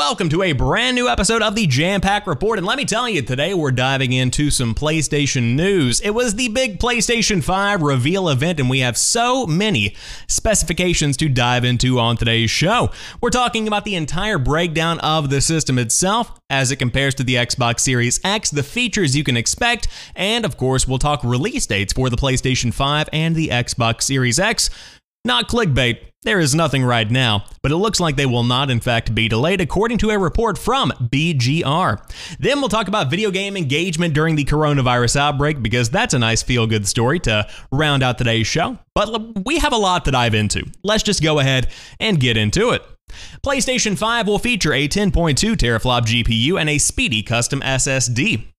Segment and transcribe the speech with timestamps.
[0.00, 2.56] Welcome to a brand new episode of the Jampack Report.
[2.56, 6.00] And let me tell you, today we're diving into some PlayStation news.
[6.00, 9.94] It was the big PlayStation 5 reveal event, and we have so many
[10.26, 12.90] specifications to dive into on today's show.
[13.20, 17.34] We're talking about the entire breakdown of the system itself as it compares to the
[17.34, 21.92] Xbox Series X, the features you can expect, and of course, we'll talk release dates
[21.92, 24.70] for the PlayStation 5 and the Xbox Series X.
[25.26, 28.80] Not clickbait, there is nothing right now, but it looks like they will not, in
[28.80, 31.98] fact, be delayed, according to a report from BGR.
[32.38, 36.42] Then we'll talk about video game engagement during the coronavirus outbreak, because that's a nice
[36.42, 38.78] feel good story to round out today's show.
[38.94, 40.66] But we have a lot to dive into.
[40.82, 42.82] Let's just go ahead and get into it.
[43.42, 48.49] PlayStation 5 will feature a 10.2 teraflop GPU and a speedy custom SSD.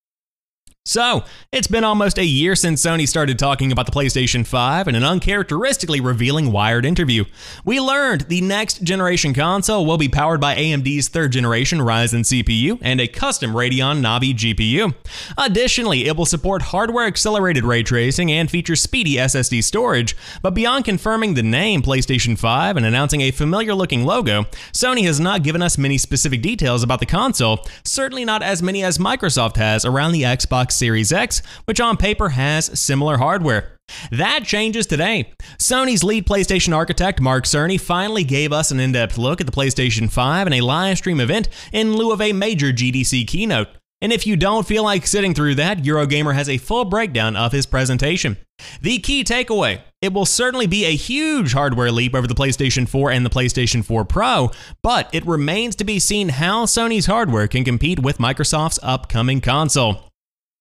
[0.84, 4.96] So, it's been almost a year since Sony started talking about the PlayStation 5 in
[4.96, 7.26] an uncharacteristically revealing Wired interview.
[7.64, 12.80] We learned the next generation console will be powered by AMD's third generation Ryzen CPU
[12.82, 14.96] and a custom Radeon Navi GPU.
[15.38, 20.18] Additionally, it will support hardware accelerated ray tracing and feature speedy SSD storage.
[20.42, 25.20] But beyond confirming the name PlayStation 5 and announcing a familiar looking logo, Sony has
[25.20, 29.58] not given us many specific details about the console, certainly not as many as Microsoft
[29.58, 33.78] has around the Xbox Series X, which on paper has similar hardware.
[34.12, 35.32] That changes today.
[35.60, 39.54] Sony's lead PlayStation architect, Mark Cerny, finally gave us an in depth look at the
[39.54, 43.68] PlayStation 5 in a live stream event in lieu of a major GDC keynote.
[44.02, 47.52] And if you don't feel like sitting through that, Eurogamer has a full breakdown of
[47.52, 48.38] his presentation.
[48.82, 53.12] The key takeaway it will certainly be a huge hardware leap over the PlayStation 4
[53.12, 54.50] and the PlayStation 4 Pro,
[54.82, 60.11] but it remains to be seen how Sony's hardware can compete with Microsoft's upcoming console.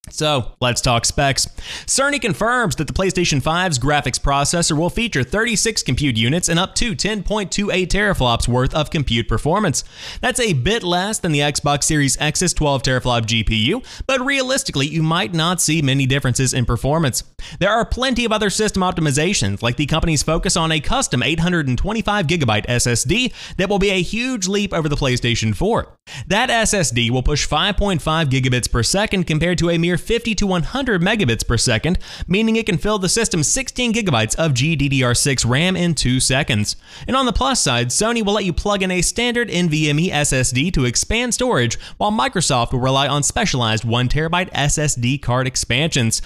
[0.09, 1.45] So let's talk specs.
[1.85, 6.75] Cerny confirms that the PlayStation 5's graphics processor will feature 36 compute units and up
[6.75, 7.49] to 10.28
[7.87, 9.83] teraflops worth of compute performance.
[10.19, 15.03] That's a bit less than the Xbox Series X's 12 teraflop GPU, but realistically, you
[15.03, 17.23] might not see many differences in performance.
[17.59, 22.65] There are plenty of other system optimizations, like the company's focus on a custom 825GB
[22.65, 25.87] SSD that will be a huge leap over the PlayStation 4.
[26.27, 31.01] That SSD will push 5.5 gigabits per second compared to a mere 50 to 100
[31.01, 35.95] megabits per second, meaning it can fill the system's 16 gigabytes of GDDR6 RAM in
[35.95, 36.75] 2 seconds.
[37.07, 40.73] And on the plus side, Sony will let you plug in a standard NVMe SSD
[40.73, 46.21] to expand storage, while Microsoft will rely on specialized 1TB SSD card expansions.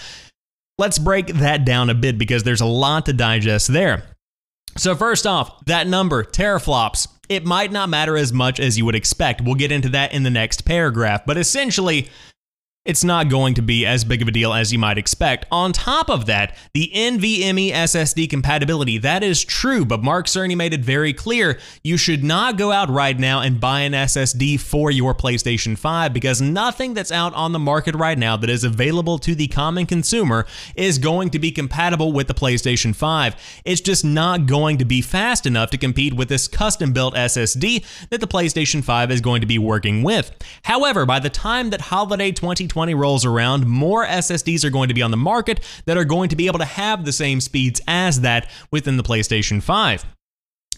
[0.78, 4.04] Let's break that down a bit because there's a lot to digest there.
[4.78, 8.96] So, first off, that number, teraflops, it might not matter as much as you would
[8.96, 9.42] expect.
[9.42, 12.10] We'll get into that in the next paragraph, but essentially,
[12.86, 15.46] it's not going to be as big of a deal as you might expect.
[15.52, 20.72] On top of that, the NVMe SSD compatibility, that is true, but Mark Cerny made
[20.72, 24.92] it very clear you should not go out right now and buy an SSD for
[24.92, 29.18] your PlayStation 5 because nothing that's out on the market right now that is available
[29.18, 30.46] to the common consumer
[30.76, 33.62] is going to be compatible with the PlayStation 5.
[33.66, 37.84] It's just not going to be fast enough to compete with this custom built SSD
[38.10, 40.32] that the PlayStation 5 is going to be working with.
[40.64, 44.94] However, by the time that holiday 2020 2020 rolls around, more SSDs are going to
[44.94, 47.80] be on the market that are going to be able to have the same speeds
[47.88, 50.15] as that within the PlayStation 5.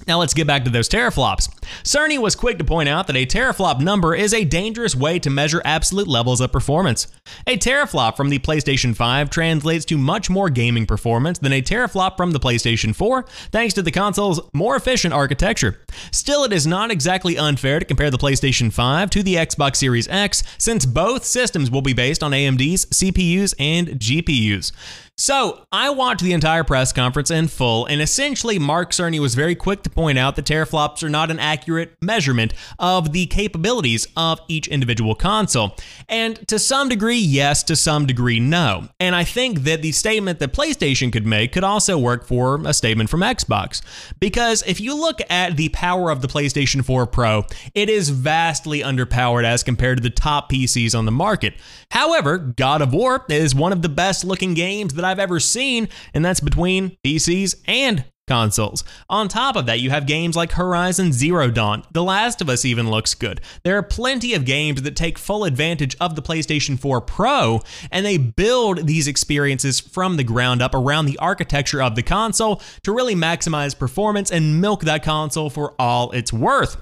[0.05, 1.49] Now let's get back to those teraflops.
[1.83, 5.29] Cerny was quick to point out that a teraflop number is a dangerous way to
[5.29, 7.07] measure absolute levels of performance.
[7.45, 12.15] A teraflop from the PlayStation 5 translates to much more gaming performance than a teraflop
[12.15, 15.79] from the PlayStation 4, thanks to the console's more efficient architecture.
[16.11, 20.07] Still, it is not exactly unfair to compare the PlayStation 5 to the Xbox Series
[20.07, 24.71] X, since both systems will be based on AMD's CPUs and GPUs.
[25.19, 29.55] So, I watched the entire press conference in full, and essentially, Mark Cerny was very
[29.55, 34.39] quick to point out that teraflops are not an accurate measurement of the capabilities of
[34.47, 35.75] each individual console.
[36.07, 38.89] And to some degree, yes, to some degree, no.
[38.99, 42.73] And I think that the statement that PlayStation could make could also work for a
[42.73, 43.81] statement from Xbox.
[44.19, 47.43] Because if you look at the power of the PlayStation 4 Pro,
[47.73, 51.55] it is vastly underpowered as compared to the top PCs on the market.
[51.89, 55.89] However, God of War is one of the best looking games that I've ever seen,
[56.13, 58.83] and that's between PCs and consoles.
[59.09, 61.83] On top of that, you have games like Horizon Zero Dawn.
[61.93, 63.41] The Last of Us even looks good.
[63.63, 68.05] There are plenty of games that take full advantage of the PlayStation 4 Pro, and
[68.05, 72.91] they build these experiences from the ground up around the architecture of the console to
[72.91, 76.77] really maximize performance and milk that console for all it's worth.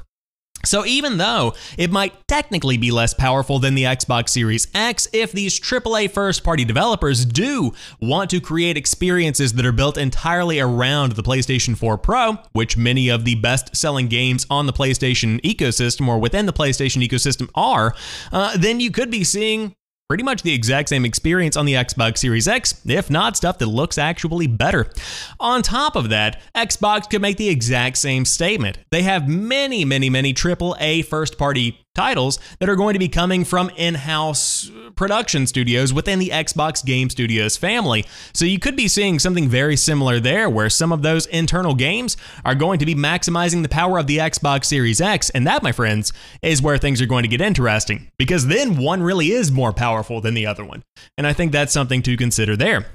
[0.66, 5.32] So, even though it might technically be less powerful than the Xbox Series X, if
[5.32, 11.14] these AAA first party developers do want to create experiences that are built entirely around
[11.14, 16.08] the PlayStation 4 Pro, which many of the best selling games on the PlayStation ecosystem
[16.08, 17.96] or within the PlayStation ecosystem are,
[18.32, 19.76] uh, then you could be seeing
[20.08, 23.66] pretty much the exact same experience on the Xbox Series X, if not stuff that
[23.68, 24.92] looks actually better.
[25.40, 28.78] On top of that, Xbox could make the exact same statement.
[28.92, 33.44] They have many, many, many AAA first party titles that are going to be coming
[33.44, 38.06] from in house production studios within the Xbox Game Studios family.
[38.34, 42.16] So you could be seeing something very similar there, where some of those internal games
[42.46, 45.30] are going to be maximizing the power of the Xbox Series X.
[45.32, 49.02] And that, my friends, is where things are going to get interesting, because then one
[49.02, 50.84] really is more powerful than the other one.
[51.18, 52.86] And I think that's something to consider there.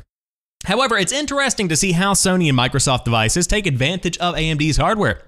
[0.67, 5.23] However, it's interesting to see how Sony and Microsoft devices take advantage of AMD's hardware.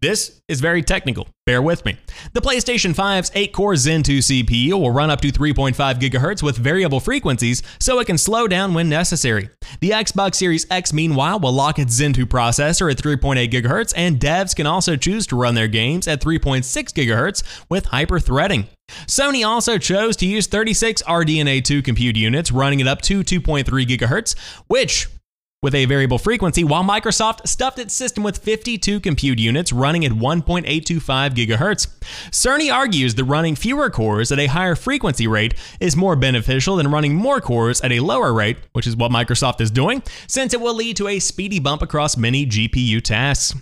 [0.00, 1.96] This is very technical, bear with me.
[2.34, 6.58] The PlayStation 5's 8 core Zen 2 CPU will run up to 3.5 GHz with
[6.58, 9.48] variable frequencies so it can slow down when necessary.
[9.80, 14.20] The Xbox Series X, meanwhile, will lock its Zen 2 processor at 3.8 GHz, and
[14.20, 18.68] devs can also choose to run their games at 3.6 GHz with hyper threading.
[19.06, 23.64] Sony also chose to use 36 RDNA 2 compute units running it up to 2.3
[23.64, 25.08] GHz, which
[25.62, 30.12] with a variable frequency, while Microsoft stuffed its system with 52 compute units running at
[30.12, 31.86] 1.825 GHz.
[32.30, 36.90] Cerny argues that running fewer cores at a higher frequency rate is more beneficial than
[36.90, 40.60] running more cores at a lower rate, which is what Microsoft is doing, since it
[40.60, 43.54] will lead to a speedy bump across many GPU tasks.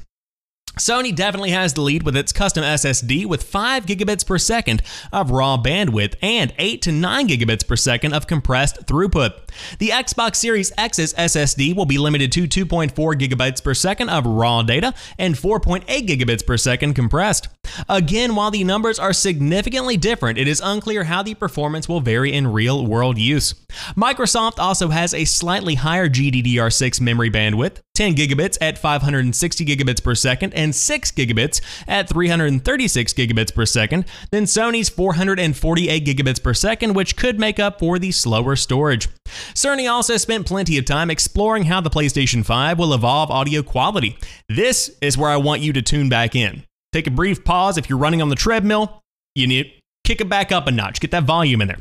[0.79, 5.31] Sony definitely has the lead with its custom SSD with 5 gigabits per second of
[5.31, 9.33] raw bandwidth and 8 to 9 gigabits per second of compressed throughput.
[9.79, 14.63] The Xbox Series X's SSD will be limited to 2.4 gigabytes per second of raw
[14.63, 17.49] data and 4.8 gigabits per second compressed.
[17.89, 22.35] Again, while the numbers are significantly different, it is unclear how the performance will vary
[22.35, 23.55] in real world use.
[23.97, 30.15] Microsoft also has a slightly higher GDDR6 memory bandwidth, 10 gigabits at 560 gigabits per
[30.15, 36.95] second, and 6 gigabits at 336 gigabits per second than Sony's 448 gigabits per second,
[36.95, 39.09] which could make up for the slower storage.
[39.55, 44.19] Cerny also spent plenty of time exploring how the PlayStation 5 will evolve audio quality.
[44.49, 46.63] This is where I want you to tune back in.
[46.93, 49.01] Take a brief pause if you're running on the treadmill.
[49.35, 49.73] You need
[50.05, 51.81] kick it back up a notch, get that volume in there.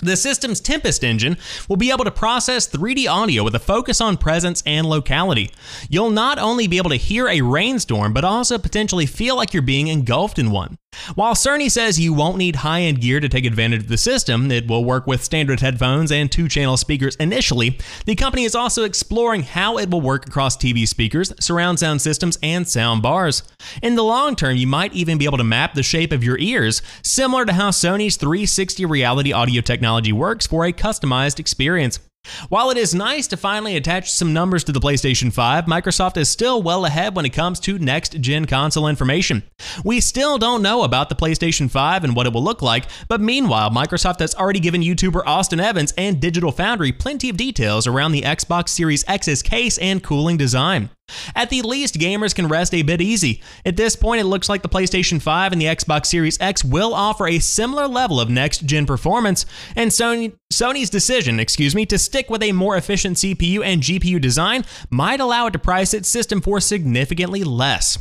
[0.00, 1.36] The system's Tempest engine
[1.68, 5.50] will be able to process 3D audio with a focus on presence and locality.
[5.88, 9.62] You'll not only be able to hear a rainstorm, but also potentially feel like you're
[9.62, 10.78] being engulfed in one.
[11.14, 14.50] While Cerny says you won't need high end gear to take advantage of the system,
[14.50, 18.84] it will work with standard headphones and two channel speakers initially, the company is also
[18.84, 23.42] exploring how it will work across TV speakers, surround sound systems, and sound bars.
[23.82, 26.38] In the long term, you might even be able to map the shape of your
[26.38, 32.00] ears, similar to how Sony's 360 reality audio technology works for a customized experience.
[32.48, 36.28] While it is nice to finally attach some numbers to the PlayStation 5, Microsoft is
[36.28, 39.42] still well ahead when it comes to next gen console information.
[39.84, 43.20] We still don't know about the PlayStation 5 and what it will look like, but
[43.20, 48.12] meanwhile, Microsoft has already given YouTuber Austin Evans and Digital Foundry plenty of details around
[48.12, 50.90] the Xbox Series X's case and cooling design.
[51.34, 53.42] At the least, gamers can rest a bit easy.
[53.64, 56.94] At this point, it looks like the PlayStation 5 and the Xbox Series X will
[56.94, 59.46] offer a similar level of next gen performance,
[59.76, 64.20] and Sony, Sony's decision, excuse me, to stick with a more efficient CPU and GPU
[64.20, 67.98] design might allow it to price its system for significantly less.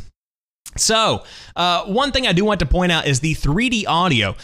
[0.75, 1.23] So,
[1.55, 4.35] uh, one thing I do want to point out is the 3D audio.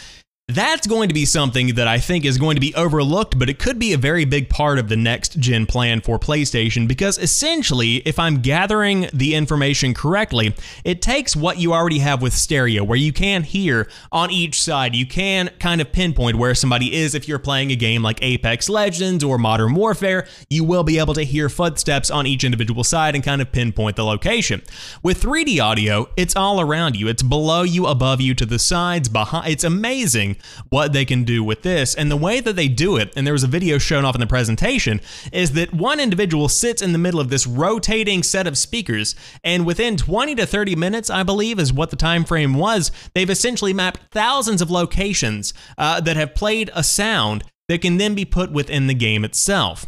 [0.48, 3.58] That's going to be something that I think is going to be overlooked, but it
[3.58, 7.96] could be a very big part of the next gen plan for PlayStation because essentially,
[8.04, 12.98] if I'm gathering the information correctly, it takes what you already have with stereo, where
[12.98, 14.94] you can hear on each side.
[14.94, 18.68] You can kind of pinpoint where somebody is if you're playing a game like Apex
[18.68, 20.26] Legends or Modern Warfare.
[20.50, 23.96] You will be able to hear footsteps on each individual side and kind of pinpoint
[23.96, 24.60] the location.
[25.02, 29.08] With 3D audio, it's all around you, it's below you, above you, to the sides,
[29.08, 29.50] behind.
[29.50, 30.33] It's amazing
[30.68, 31.94] what they can do with this.
[31.94, 34.20] And the way that they do it, and there was a video shown off in
[34.20, 35.00] the presentation,
[35.32, 39.66] is that one individual sits in the middle of this rotating set of speakers, and
[39.66, 43.72] within 20 to 30 minutes, I believe, is what the time frame was, they've essentially
[43.72, 48.52] mapped thousands of locations uh, that have played a sound that can then be put
[48.52, 49.86] within the game itself.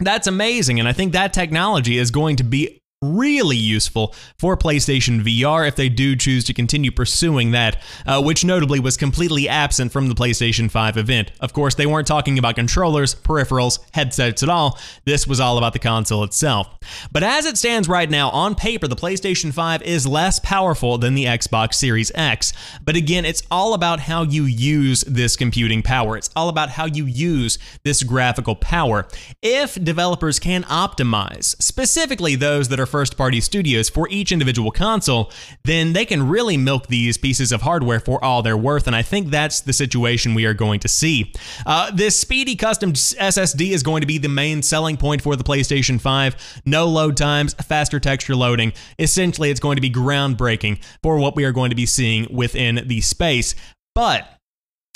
[0.00, 5.22] That's amazing, and I think that technology is going to be really useful for PlayStation
[5.22, 9.92] VR if they do choose to continue pursuing that, uh, which notably was completely absent
[9.92, 11.30] from the PlayStation 5 event.
[11.38, 14.80] Of course, they weren't talking about controllers, peripherals, headsets at all.
[15.04, 16.68] This was all about the console itself.
[17.12, 21.14] But as it stands right now, on paper, the PlayStation 5 is less powerful than
[21.14, 22.52] the Xbox Series X.
[22.84, 26.16] But again, it's all about how you use this computing power.
[26.16, 29.06] It's all about how you use this graphical power.
[29.40, 35.30] If developers can optimize, specifically those that are first party studios for each individual console,
[35.64, 38.86] then they can really milk these pieces of hardware for all they're worth.
[38.86, 41.32] And I think that's the situation we are going to see.
[41.66, 45.44] Uh, this speedy custom SSD is going to be the main selling point for the
[45.44, 46.62] PlayStation 5.
[46.64, 48.72] No load times, faster texture loading.
[48.98, 52.82] Essentially, it's going to be groundbreaking for what we are going to be seeing within
[52.86, 53.54] the space.
[53.94, 54.28] But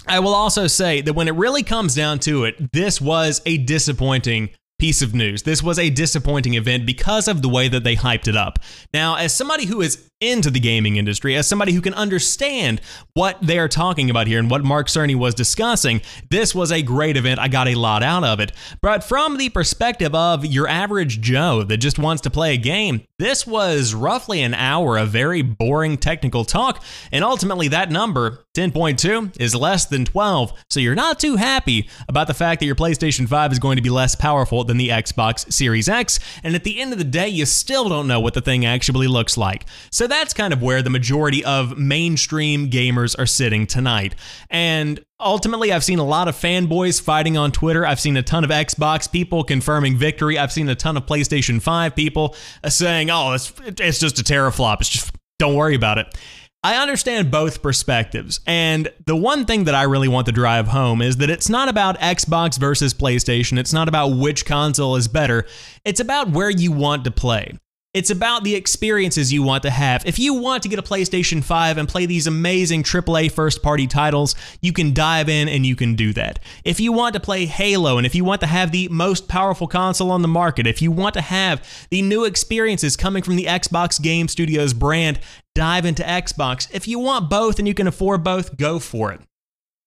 [0.06, 3.58] I will also say that when it really comes down to it, this was a
[3.58, 4.50] disappointing
[4.82, 5.44] piece of news.
[5.44, 8.58] This was a disappointing event because of the way that they hyped it up.
[8.92, 12.80] Now, as somebody who is into the gaming industry, as somebody who can understand
[13.14, 16.82] what they are talking about here and what Mark Cerny was discussing, this was a
[16.82, 17.38] great event.
[17.38, 18.50] I got a lot out of it.
[18.80, 23.02] But from the perspective of your average Joe that just wants to play a game,
[23.20, 29.40] this was roughly an hour of very boring technical talk, and ultimately that number, 10.2,
[29.40, 30.52] is less than 12.
[30.68, 33.82] So you're not too happy about the fact that your PlayStation 5 is going to
[33.82, 37.28] be less powerful than the Xbox Series X, and at the end of the day,
[37.28, 39.64] you still don't know what the thing actually looks like.
[39.90, 44.14] So that's kind of where the majority of mainstream gamers are sitting tonight.
[44.50, 47.86] And ultimately, I've seen a lot of fanboys fighting on Twitter.
[47.86, 50.38] I've seen a ton of Xbox people confirming victory.
[50.38, 52.36] I've seen a ton of PlayStation 5 people
[52.68, 54.80] saying, oh, it's, it's just a teraflop.
[54.80, 56.14] It's just, don't worry about it.
[56.64, 58.38] I understand both perspectives.
[58.46, 61.68] And the one thing that I really want to drive home is that it's not
[61.68, 63.58] about Xbox versus PlayStation.
[63.58, 65.44] It's not about which console is better.
[65.84, 67.58] It's about where you want to play.
[67.94, 70.06] It's about the experiences you want to have.
[70.06, 73.86] If you want to get a PlayStation 5 and play these amazing AAA first party
[73.86, 76.38] titles, you can dive in and you can do that.
[76.64, 79.66] If you want to play Halo and if you want to have the most powerful
[79.68, 83.44] console on the market, if you want to have the new experiences coming from the
[83.44, 85.20] Xbox Game Studios brand,
[85.54, 86.68] dive into Xbox.
[86.72, 89.20] If you want both and you can afford both, go for it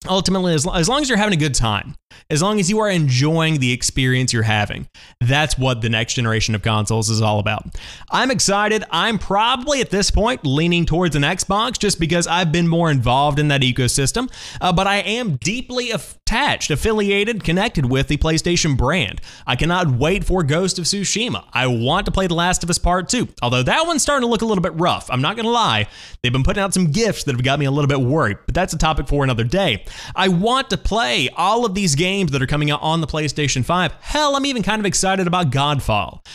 [0.08, 1.96] ultimately as, long as you're having a good time
[2.30, 4.88] as long as you are enjoying the experience you're having.
[5.22, 7.66] That's what the next generation of consoles is all about.
[8.10, 8.84] I'm excited.
[8.90, 13.40] I'm probably at this point leaning towards an xbox just because i've been more involved
[13.40, 14.32] in that ecosystem.
[14.62, 19.22] Uh, but i am deeply attached affiliated connected with the playstation brand.
[19.46, 21.46] I cannot wait for ghost of tsushima.
[21.54, 24.32] I want to play the last of us part 2 although that one's starting to
[24.32, 25.10] look a little bit rough.
[25.12, 25.88] I'm not gonna lie.
[26.22, 28.56] They've been putting out some gifts that have got me a little bit worried but
[28.56, 29.86] that's a topic for another day.
[30.16, 33.66] I want to play all of these games that are coming out on the PlayStation
[33.66, 33.94] 5.
[34.00, 36.26] Hell, I'm even kind of excited about Godfall.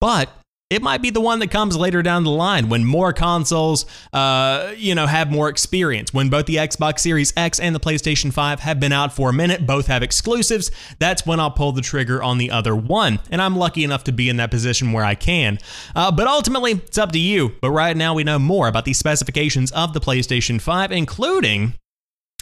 [0.00, 0.28] But
[0.70, 4.72] it might be the one that comes later down the line when more consoles, uh,
[4.76, 6.12] you know, have more experience.
[6.12, 9.32] When both the Xbox Series X and the PlayStation 5 have been out for a
[9.32, 10.70] minute, both have exclusives.
[10.98, 14.12] That's when I'll pull the trigger on the other one, and I'm lucky enough to
[14.12, 15.58] be in that position where I can.
[15.94, 17.52] Uh, but ultimately, it's up to you.
[17.60, 21.74] But right now, we know more about the specifications of the PlayStation 5, including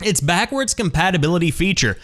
[0.03, 1.99] its backwards compatibility feature.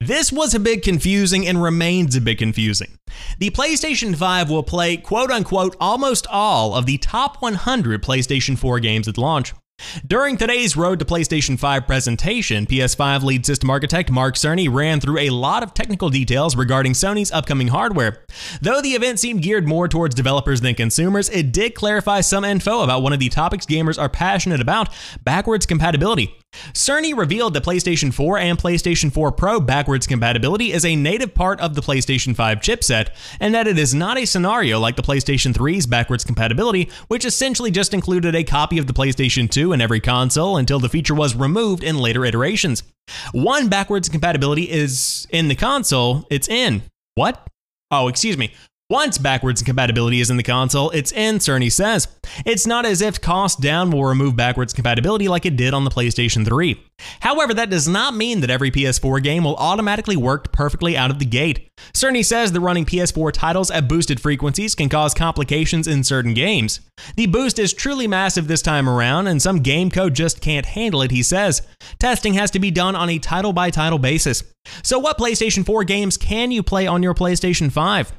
[0.00, 2.98] This was a bit confusing and remains a bit confusing.
[3.38, 8.78] The PlayStation 5 will play quote unquote almost all of the top 100 PlayStation 4
[8.80, 9.54] games at launch.
[10.06, 15.18] During today's Road to PlayStation 5 presentation, PS5 lead system architect Mark Cerny ran through
[15.18, 18.24] a lot of technical details regarding Sony's upcoming hardware.
[18.60, 22.82] Though the event seemed geared more towards developers than consumers, it did clarify some info
[22.82, 24.90] about one of the topics gamers are passionate about
[25.24, 26.34] backwards compatibility.
[26.72, 31.60] Cerny revealed that PlayStation 4 and PlayStation 4 Pro backwards compatibility is a native part
[31.60, 33.08] of the PlayStation 5 chipset,
[33.40, 37.70] and that it is not a scenario like the PlayStation 3's backwards compatibility, which essentially
[37.70, 41.34] just included a copy of the PlayStation 2 in every console until the feature was
[41.34, 42.82] removed in later iterations.
[43.32, 46.82] One backwards compatibility is in the console, it's in.
[47.14, 47.46] What?
[47.90, 48.52] Oh, excuse me.
[48.88, 52.06] Once backwards compatibility is in the console, it's in, Cerny says.
[52.44, 55.90] It's not as if cost down will remove backwards compatibility like it did on the
[55.90, 56.80] PlayStation 3.
[57.18, 61.18] However, that does not mean that every PS4 game will automatically work perfectly out of
[61.18, 61.68] the gate.
[61.94, 66.78] Cerny says that running PS4 titles at boosted frequencies can cause complications in certain games.
[67.16, 71.02] The boost is truly massive this time around, and some game code just can't handle
[71.02, 71.62] it, he says.
[71.98, 74.44] Testing has to be done on a title by title basis.
[74.84, 78.12] So, what PlayStation 4 games can you play on your PlayStation 5?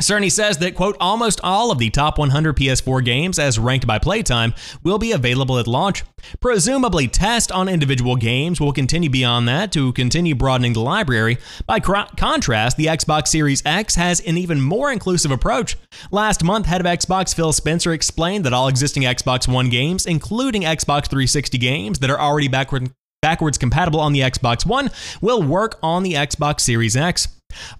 [0.00, 3.98] Cerny says that, quote, almost all of the top 100 PS4 games as ranked by
[3.98, 6.02] playtime will be available at launch.
[6.40, 11.36] Presumably, tests on individual games will continue beyond that to continue broadening the library.
[11.66, 15.76] By contrast, the Xbox Series X has an even more inclusive approach.
[16.10, 20.62] Last month, head of Xbox Phil Spencer explained that all existing Xbox One games, including
[20.62, 25.78] Xbox 360 games that are already backward backwards compatible on the Xbox One will work
[25.82, 27.28] on the Xbox Series X.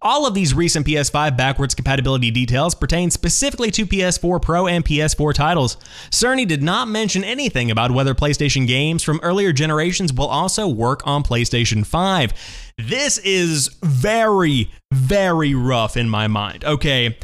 [0.01, 5.35] All of these recent PS5 backwards compatibility details pertain specifically to PS4 Pro and PS4
[5.35, 5.77] titles.
[6.11, 11.07] Cerny did not mention anything about whether PlayStation games from earlier generations will also work
[11.07, 12.33] on PlayStation 5.
[12.79, 16.65] This is very, very rough in my mind.
[16.65, 17.19] Okay,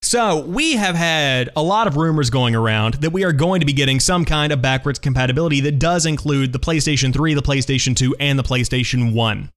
[0.00, 3.66] so, we have had a lot of rumors going around that we are going to
[3.66, 7.96] be getting some kind of backwards compatibility that does include the PlayStation 3, the PlayStation
[7.96, 9.50] 2, and the PlayStation 1.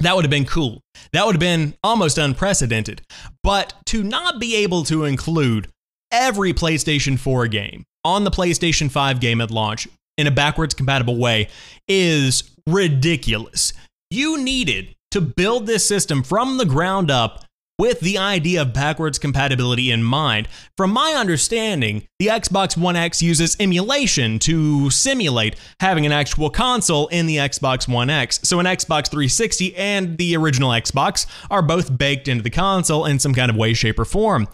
[0.00, 0.80] That would have been cool.
[1.12, 3.02] That would have been almost unprecedented.
[3.42, 5.68] But to not be able to include
[6.12, 11.16] every PlayStation 4 game on the PlayStation 5 game at launch in a backwards compatible
[11.16, 11.48] way
[11.86, 13.72] is ridiculous.
[14.10, 17.44] You needed to build this system from the ground up
[17.78, 20.48] with the idea of backwards compatibility in mind.
[20.76, 27.06] From my understanding, the Xbox One X uses emulation to simulate having an actual console
[27.08, 28.40] in the Xbox One X.
[28.42, 33.20] So an Xbox 360 and the original Xbox are both baked into the console in
[33.20, 34.48] some kind of way, shape, or form.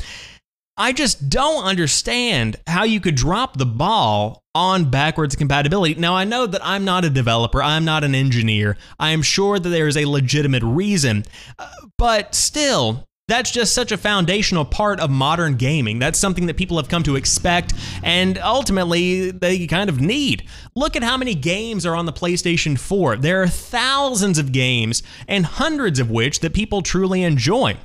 [0.77, 5.95] I just don't understand how you could drop the ball on backwards compatibility.
[5.95, 8.77] Now, I know that I'm not a developer, I'm not an engineer.
[8.99, 11.25] I am sure that there is a legitimate reason,
[11.59, 15.99] uh, but still, that's just such a foundational part of modern gaming.
[15.99, 20.47] That's something that people have come to expect and ultimately they kind of need.
[20.75, 23.17] Look at how many games are on the PlayStation 4.
[23.17, 27.79] There are thousands of games and hundreds of which that people truly enjoy.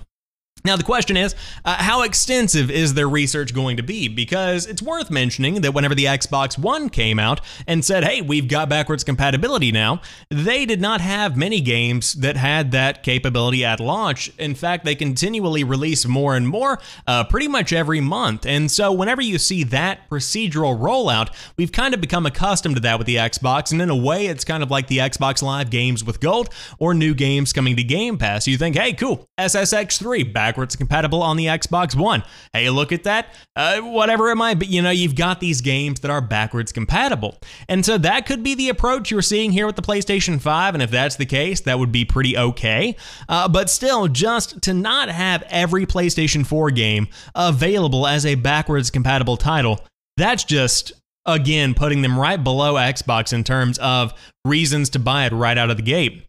[0.66, 4.10] Now, the question is, uh, how extensive is their research going to be?
[4.10, 8.48] Because it's worth mentioning that whenever the Xbox One came out and said, hey, we've
[8.48, 13.80] got backwards compatibility now, they did not have many games that had that capability at
[13.80, 14.32] launch.
[14.38, 18.46] In fact, they continually release more and more uh, pretty much every month.
[18.46, 22.98] And so, whenever you see that procedural rollout, we've kind of become accustomed to that
[22.98, 23.72] with the Xbox.
[23.72, 26.50] And in a way, it's kind of like the Xbox Live games with Gold
[26.80, 28.46] or new games coming to Game Pass.
[28.46, 32.24] You think, hey, cool, SSX3 back backwards compatible on the Xbox One.
[32.54, 33.36] Hey, look at that.
[33.56, 37.38] Uh, whatever it might be, you know, you've got these games that are backwards compatible.
[37.68, 40.74] And so that could be the approach you're seeing here with the PlayStation 5.
[40.74, 42.96] And if that's the case, that would be pretty okay.
[43.28, 48.90] Uh, but still, just to not have every PlayStation 4 game available as a backwards
[48.90, 49.80] compatible title,
[50.18, 50.94] that's just
[51.28, 55.70] again putting them right below Xbox in terms of reasons to buy it right out
[55.70, 56.26] of the gate.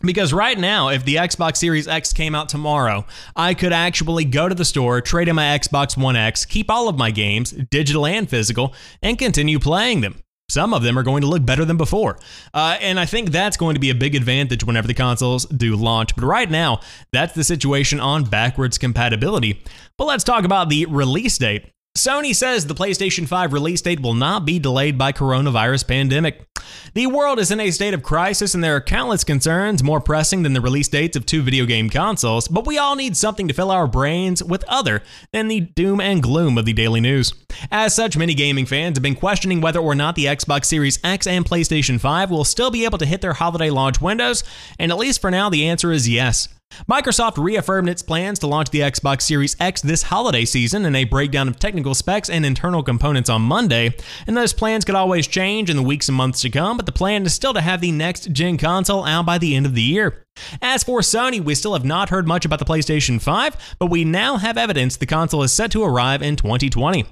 [0.00, 4.48] Because right now, if the Xbox Series X came out tomorrow, I could actually go
[4.48, 8.06] to the store, trade in my Xbox One X, keep all of my games, digital
[8.06, 10.16] and physical, and continue playing them.
[10.48, 12.18] Some of them are going to look better than before.
[12.52, 15.76] Uh, and I think that's going to be a big advantage whenever the consoles do
[15.76, 16.14] launch.
[16.14, 19.62] But right now, that's the situation on backwards compatibility.
[19.96, 21.72] But let's talk about the release date.
[21.96, 26.48] Sony says the PlayStation 5 release date will not be delayed by coronavirus pandemic.
[26.94, 30.42] The world is in a state of crisis and there are countless concerns more pressing
[30.42, 33.52] than the release dates of two video game consoles, but we all need something to
[33.52, 35.02] fill our brains with other
[35.34, 37.34] than the doom and gloom of the daily news.
[37.70, 41.26] As such, many gaming fans have been questioning whether or not the Xbox Series X
[41.26, 44.44] and PlayStation 5 will still be able to hit their holiday launch windows,
[44.78, 46.48] and at least for now the answer is yes.
[46.90, 51.04] Microsoft reaffirmed its plans to launch the Xbox Series X this holiday season in a
[51.04, 53.94] breakdown of technical specs and internal components on Monday,
[54.26, 56.92] and those plans could always change in the weeks and months to come, but the
[56.92, 59.82] plan is still to have the next gen console out by the end of the
[59.82, 60.26] year.
[60.60, 64.04] As for Sony, we still have not heard much about the PlayStation 5, but we
[64.04, 67.06] now have evidence the console is set to arrive in 2020.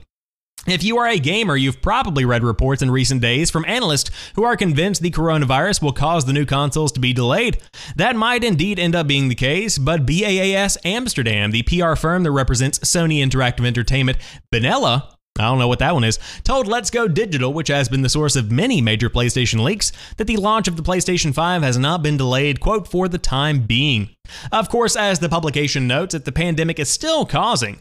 [0.66, 4.44] If you are a gamer, you've probably read reports in recent days from analysts who
[4.44, 7.58] are convinced the coronavirus will cause the new consoles to be delayed.
[7.96, 12.32] That might indeed end up being the case, but BAAS Amsterdam, the PR firm that
[12.32, 14.18] represents Sony Interactive Entertainment,
[14.52, 18.02] Benella, I don't know what that one is, told Let's Go Digital, which has been
[18.02, 21.78] the source of many major PlayStation leaks, that the launch of the PlayStation 5 has
[21.78, 24.10] not been delayed, quote, for the time being.
[24.52, 27.78] Of course, as the publication notes, that the pandemic is still causing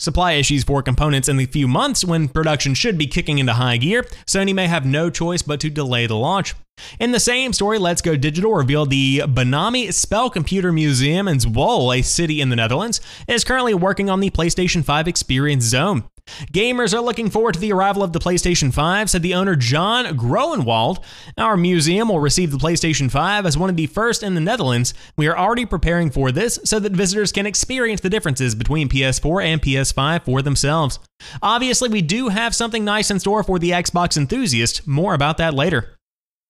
[0.00, 3.76] supply issues for components in the few months when production should be kicking into high
[3.76, 6.54] gear, Sony may have no choice but to delay the launch.
[6.98, 11.98] In the same story, Let's Go Digital revealed the Benami Spell Computer Museum in Zwolle,
[11.98, 16.04] a city in the Netherlands, is currently working on the PlayStation 5 Experience Zone.
[16.52, 20.16] Gamers are looking forward to the arrival of the PlayStation 5, said the owner John
[20.16, 21.02] Groenwald.
[21.38, 24.94] Our museum will receive the PlayStation 5 as one of the first in the Netherlands.
[25.16, 29.44] We are already preparing for this so that visitors can experience the differences between PS4
[29.44, 30.98] and PS5 for themselves.
[31.42, 34.86] Obviously, we do have something nice in store for the Xbox enthusiast.
[34.86, 35.99] More about that later.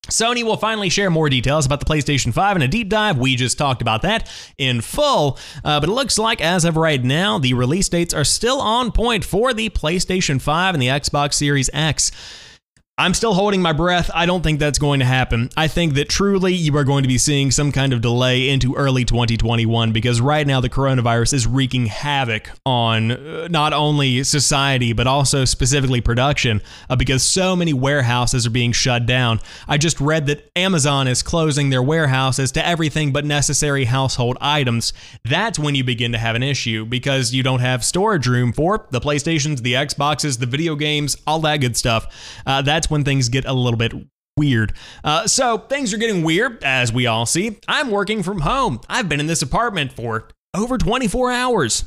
[0.08, 3.18] Sony will finally share more details about the PlayStation 5 in a deep dive.
[3.18, 5.38] We just talked about that in full.
[5.64, 8.92] Uh, but it looks like, as of right now, the release dates are still on
[8.92, 12.10] point for the PlayStation 5 and the Xbox Series X.
[13.00, 14.10] I'm still holding my breath.
[14.14, 15.48] I don't think that's going to happen.
[15.56, 18.74] I think that truly you are going to be seeing some kind of delay into
[18.74, 24.92] early 2021 because right now the coronavirus is wreaking havoc on uh, not only society
[24.92, 26.60] but also specifically production
[26.90, 29.40] uh, because so many warehouses are being shut down.
[29.66, 34.92] I just read that Amazon is closing their warehouses to everything but necessary household items.
[35.24, 38.86] That's when you begin to have an issue because you don't have storage room for
[38.90, 42.42] the PlayStations, the Xboxes, the video games, all that good stuff.
[42.44, 43.92] Uh, that's when things get a little bit
[44.36, 44.72] weird.
[45.04, 47.58] Uh, so things are getting weird, as we all see.
[47.68, 48.80] I'm working from home.
[48.88, 51.84] I've been in this apartment for over 24 hours.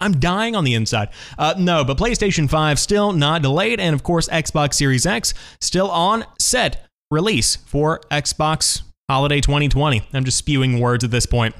[0.00, 1.10] I'm dying on the inside.
[1.38, 5.90] Uh, no, but PlayStation 5 still not delayed, and of course, Xbox Series X still
[5.90, 10.02] on set release for Xbox Holiday 2020.
[10.12, 11.54] I'm just spewing words at this point.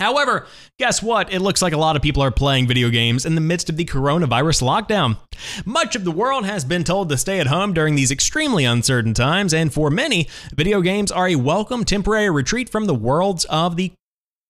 [0.00, 0.46] However,
[0.78, 1.30] guess what?
[1.30, 3.76] It looks like a lot of people are playing video games in the midst of
[3.76, 5.18] the coronavirus lockdown.
[5.66, 9.12] Much of the world has been told to stay at home during these extremely uncertain
[9.12, 13.76] times, and for many, video games are a welcome temporary retreat from the worlds of
[13.76, 13.92] the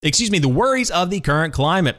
[0.03, 1.97] excuse me, the worries of the current climate.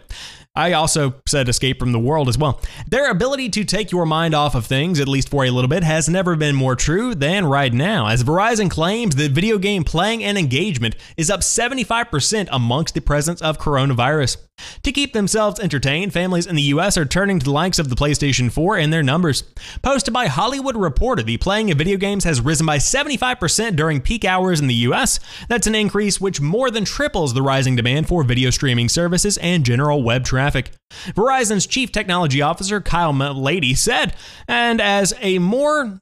[0.53, 2.59] I also said escape from the world as well.
[2.85, 5.83] Their ability to take your mind off of things, at least for a little bit,
[5.83, 10.25] has never been more true than right now, as Verizon claims that video game playing
[10.25, 14.37] and engagement is up 75% amongst the presence of coronavirus.
[14.83, 17.95] To keep themselves entertained, families in the US are turning to the likes of the
[17.95, 19.43] PlayStation 4 in their numbers.
[19.81, 24.23] Posted by Hollywood Reporter, the playing of video games has risen by 75% during peak
[24.25, 25.19] hours in the US.
[25.47, 29.65] That's an increase which more than triples the rising demand for video streaming services and
[29.65, 30.40] general web traffic.
[30.49, 34.15] Verizon's chief technology officer, Kyle Malady, said,
[34.47, 35.99] and as a more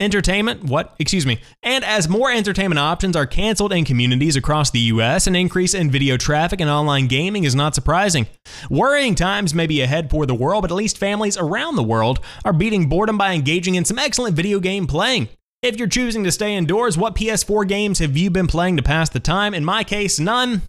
[0.00, 0.94] entertainment what?
[0.98, 1.40] Excuse me.
[1.62, 5.90] And as more entertainment options are canceled in communities across the US an increase in
[5.90, 8.26] video traffic and online gaming is not surprising.
[8.68, 12.20] Worrying times may be ahead for the world but at least families around the world
[12.44, 15.28] are beating boredom by engaging in some excellent video game playing.
[15.62, 19.08] If you're choosing to stay indoors what PS4 games have you been playing to pass
[19.10, 19.54] the time?
[19.54, 20.62] In my case none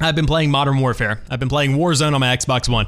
[0.00, 2.86] I've been playing Modern Warfare I've been playing Warzone on my Xbox One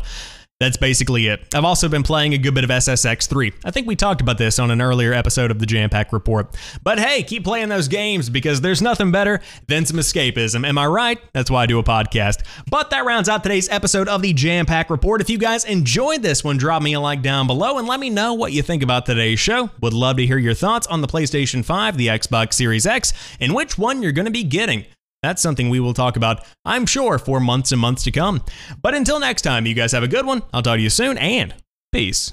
[0.60, 1.54] that's basically it.
[1.54, 3.52] I've also been playing a good bit of SSX3.
[3.64, 6.56] I think we talked about this on an earlier episode of the Jampack Report.
[6.82, 10.66] But hey, keep playing those games because there's nothing better than some escapism.
[10.66, 11.20] Am I right?
[11.32, 12.44] That's why I do a podcast.
[12.68, 15.20] But that rounds out today's episode of the Jampack Report.
[15.20, 18.10] If you guys enjoyed this one, drop me a like down below and let me
[18.10, 19.70] know what you think about today's show.
[19.80, 23.54] Would love to hear your thoughts on the PlayStation 5, the Xbox Series X, and
[23.54, 24.86] which one you're going to be getting.
[25.22, 28.42] That's something we will talk about, I'm sure, for months and months to come.
[28.80, 30.42] But until next time, you guys have a good one.
[30.52, 31.54] I'll talk to you soon, and
[31.92, 32.26] peace.